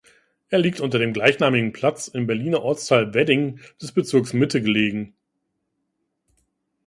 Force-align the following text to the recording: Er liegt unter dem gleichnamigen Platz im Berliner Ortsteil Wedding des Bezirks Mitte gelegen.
Er 0.49 0.57
liegt 0.57 0.79
unter 0.79 0.97
dem 0.97 1.13
gleichnamigen 1.13 1.73
Platz 1.73 2.07
im 2.07 2.25
Berliner 2.25 2.63
Ortsteil 2.63 3.13
Wedding 3.13 3.59
des 3.79 3.91
Bezirks 3.91 4.33
Mitte 4.33 4.59
gelegen. 4.59 5.13